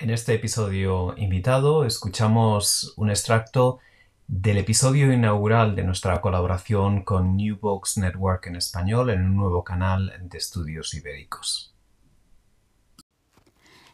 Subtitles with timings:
[0.00, 3.80] En este episodio invitado escuchamos un extracto
[4.28, 9.64] del episodio inaugural de nuestra colaboración con New Books Network en español en un nuevo
[9.64, 11.74] canal de estudios ibéricos.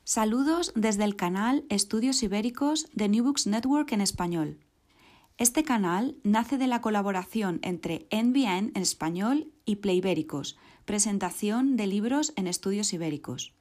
[0.04, 4.58] Saludos desde el canal Estudios Ibéricos de New Books Network en español.
[5.38, 12.34] Este canal nace de la colaboración entre NBN en español y Playbéricos, presentación de libros
[12.36, 13.54] en estudios ibéricos.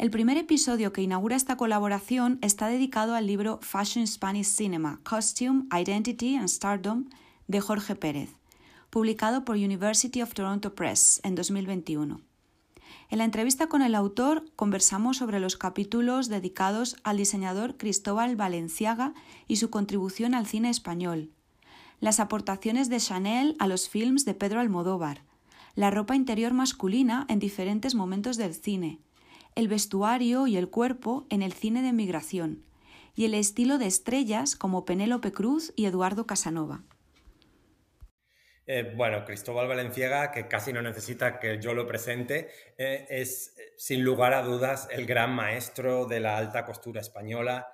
[0.00, 5.64] El primer episodio que inaugura esta colaboración está dedicado al libro Fashion Spanish Cinema, Costume,
[5.78, 7.10] Identity and Stardom
[7.48, 8.30] de Jorge Pérez,
[8.88, 12.18] publicado por University of Toronto Press en 2021.
[13.10, 19.12] En la entrevista con el autor conversamos sobre los capítulos dedicados al diseñador Cristóbal Valenciaga
[19.48, 21.28] y su contribución al cine español,
[22.00, 25.24] las aportaciones de Chanel a los films de Pedro Almodóvar,
[25.74, 28.98] la ropa interior masculina en diferentes momentos del cine,
[29.54, 32.64] el vestuario y el cuerpo en el cine de migración,
[33.14, 36.84] y el estilo de estrellas como Penélope Cruz y Eduardo Casanova.
[38.72, 44.04] Eh, bueno, Cristóbal Valenciaga, que casi no necesita que yo lo presente, eh, es sin
[44.04, 47.66] lugar a dudas el gran maestro de la alta costura española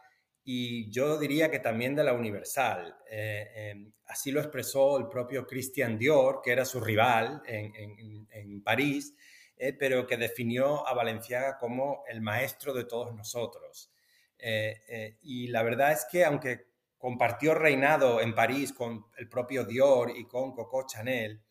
[0.43, 2.97] y yo diría que también de la universal.
[3.11, 9.15] Eh, em, así lo expresó el propio Christian Dior, que era su rival en París,
[9.59, 13.91] eh, pero que definió a Valenciaga como el maestro de todos nosotros.
[14.39, 16.67] Eh, eh, y la verdad es que aunque
[16.99, 21.43] compartió reinado en París con el propio Dior y con Coco Chanel,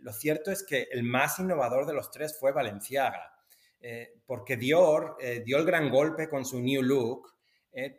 [0.00, 3.36] lo cierto es que el más innovador de los tres fue Valenciaga,
[4.24, 7.34] porque Dior dio el gran golpe con su New Look,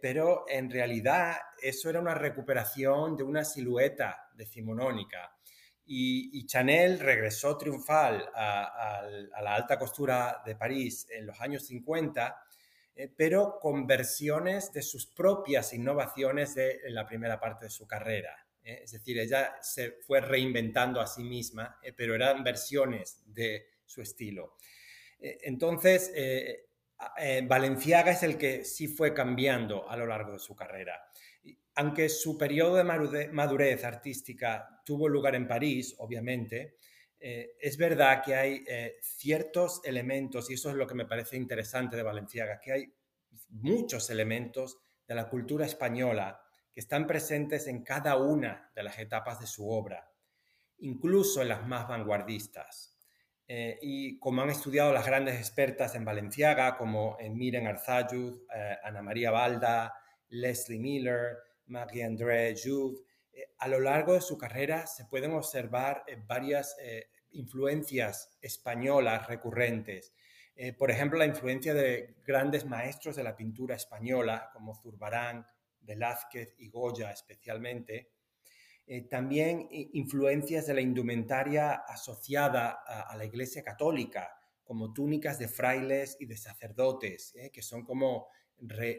[0.02, 5.36] pero en realidad eso era una recuperación de una silueta decimonónica.
[5.86, 9.04] Y, Chanel regresó triunfal a,
[9.42, 12.46] la alta costura de París en los años 50,
[12.96, 17.88] eh, pero con versiones de sus propias innovaciones de en la primera parte de su
[17.88, 18.36] carrera.
[18.64, 18.82] Eh.
[18.84, 24.02] Es decir, ella se fue reinventando a sí misma, eh, pero eran versiones de su
[24.02, 24.56] estilo.
[25.20, 26.12] entonces,
[27.48, 31.02] Valenciaga es el que sí fue cambiando a lo largo de su carrera
[31.76, 36.78] aunque su periodo de madurez artística tuvo lugar en París, obviamente,
[37.20, 41.38] eh, es verdad que hay eh, ciertos elementos, y eso es lo que me parece
[41.38, 42.94] interesante de Valenciaga, que hay
[43.50, 44.78] muchos elementos
[45.08, 49.70] de la cultura española que están presentes en cada una de las etapas de su
[49.70, 50.12] obra,
[50.80, 52.93] incluso en las más vanguardistas.
[53.48, 58.42] Eh, y como han estudiado las grandes expertas en Valenciaga, como Miren Arzayud,
[58.84, 59.94] Ana María Balda,
[60.30, 61.38] Leslie Miller,
[61.68, 63.00] Marie-André Jouve.
[63.32, 69.28] Eh, a lo largo de su carrera se pueden observar eh, varias eh, influencias españolas
[69.28, 70.14] recurrentes.
[70.78, 75.48] por ejemplo, la influencia de grandes maestros de la pintura española, como Zurbarán,
[75.82, 78.12] Velázquez y Goya especialmente.
[79.10, 84.30] También influencias de la indumentaria asociada a, la Iglesia Católica,
[84.64, 88.28] como túnicas de frailes y de sacerdotes, que son como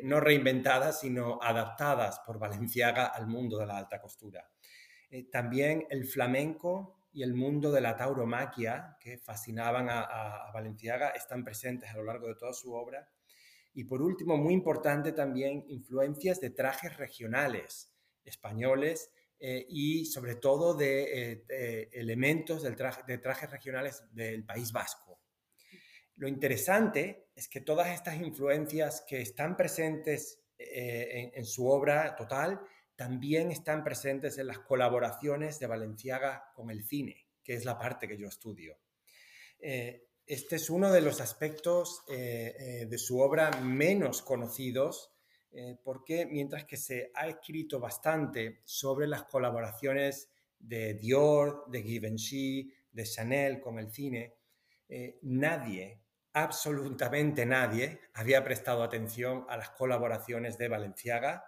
[0.03, 4.49] no reinventadas, sino adaptadas por Valenciaga al mundo de la alta costura.
[5.11, 11.45] Eh, también el flamenco y el mundo de la tauromaquia, que fascinaban a, Valenciaga, están
[11.45, 13.09] presentes a lo largo de toda su obra.
[13.73, 17.95] Y por último, muy importante también, influencias de trajes regionales
[18.25, 19.13] españoles
[19.47, 25.21] eh, y sobre todo de, eh, elementos del de trajes regionales del País Vasco.
[26.17, 32.59] Lo interesante es que todas estas influencias que están presentes eh, en, su obra total
[32.97, 38.09] también están presentes en las colaboraciones de Valenciaga con el cine, que es la parte
[38.09, 38.79] que yo estudio.
[39.59, 45.14] Eh, este es uno de los aspectos eh, de su obra menos conocidos,
[45.83, 53.05] porque mientras que se ha escrito bastante sobre las colaboraciones de Dior, de Givenchy, de
[53.05, 54.35] Chanel con el cine,
[55.23, 56.05] nadie
[56.35, 61.45] absolutamente nadie había prestado atención a las colaboraciones de Valenciaga,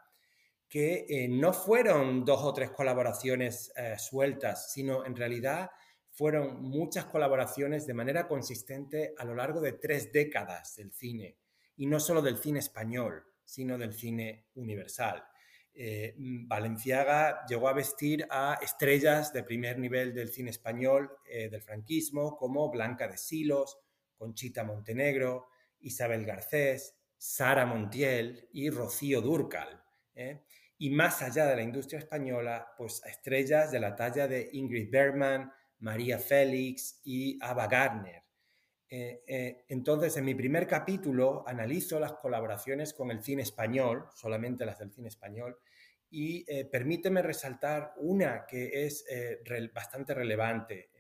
[0.69, 5.71] que eh, no fueron dos o tres colaboraciones eh, sueltas, sino en realidad
[6.11, 11.37] fueron muchas colaboraciones de manera consistente a lo largo de tres décadas del cine,
[11.77, 15.25] y no solo del cine español, sino del cine universal.
[15.73, 22.37] Eh, Valenciaga llegó a vestir a estrellas de primer nivel del cine español del franquismo,
[22.37, 23.79] como Blanca de Silos,
[24.17, 25.49] Conchita Montenegro,
[25.81, 29.83] Isabel Garcés, Sara Montiel y Rocío Durcal.
[30.15, 30.43] ¿eh?
[30.79, 34.91] Y más allá de la industria española, pues a estrellas de la talla de Ingrid
[34.91, 38.23] Bergman, María Félix y Ava Gardner.
[38.89, 44.93] Entonces, en mi primer capítulo analizo las colaboraciones con el cine español, solamente las del
[44.93, 45.59] cine español,
[46.09, 49.05] y permíteme resaltar una que es
[49.75, 50.91] bastante relevante.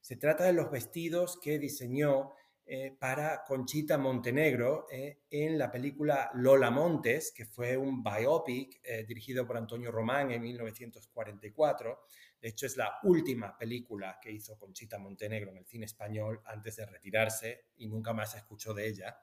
[0.00, 2.32] se trata de los vestidos que diseñó
[2.64, 9.04] eh, para Conchita Montenegro eh, en la película Lola Montes, que fue un biopic eh,
[9.04, 12.04] dirigido por Antonio Román en 1944.
[12.40, 16.76] De hecho, es la última película que hizo Conchita Montenegro en el cine español antes
[16.76, 19.18] de retirarse y nunca más se escuchó de ella.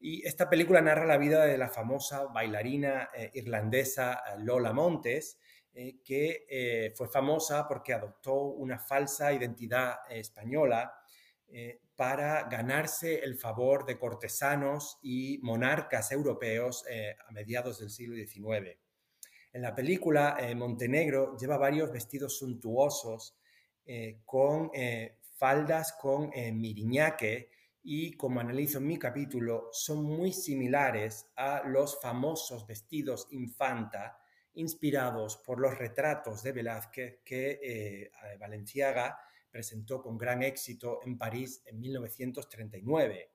[0.00, 5.38] y esta película narra la vida de la famosa bailarina irlandesa Lola Montes,
[5.72, 11.01] que fue famosa porque adoptó una falsa identidad española
[12.02, 18.76] para ganarse el favor de cortesanos y monarcas europeos eh, a mediados del siglo XIX.
[19.52, 23.38] En la película, eh, Montenegro lleva varios vestidos suntuosos
[23.84, 24.70] eh, con
[25.36, 27.50] faldas con miriñaque
[27.82, 34.18] y, como analizo en mi capítulo, son muy similares a los famosos vestidos infanta
[34.54, 39.18] inspirados por los retratos de Velázquez que Valenciaga
[39.52, 43.30] presentó con gran éxito en París en 1939.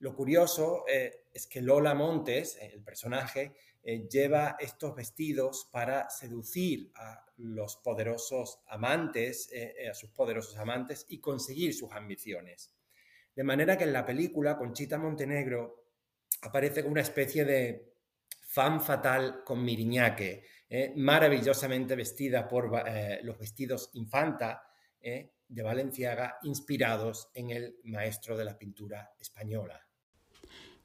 [0.00, 6.10] Lo curioso eh, es que Lola Montes, eh, el personaje, eh, lleva estos vestidos para
[6.10, 9.50] seducir a los poderosos amantes,
[9.88, 12.74] a sus poderosos amantes y conseguir sus ambiciones.
[13.34, 15.84] De manera que en la película Conchita Montenegro
[16.42, 17.92] aparece como una especie de
[18.40, 20.42] fan fatal con miriñaque,
[20.96, 22.72] maravillosamente vestida por
[23.22, 24.66] los vestidos infanta,
[25.48, 29.80] de Valenciaga inspirados en el maestro de la pintura española.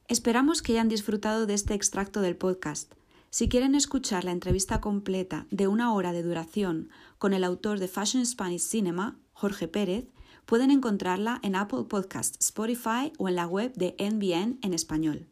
[0.08, 2.94] Esperamos que hayan disfrutado de este extracto del podcast.
[3.30, 7.88] Si quieren escuchar la entrevista completa de una hora de duración con el autor de
[7.88, 10.12] Fashion Spanish Cinema, Jorge Pérez,
[10.46, 15.31] pueden encontrarla en Apple Podcasts, Spotify o en la web de NBN en español.